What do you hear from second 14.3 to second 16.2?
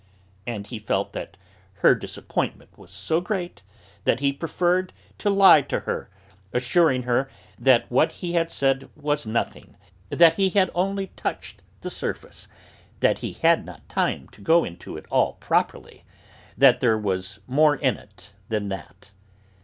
go into it all properly,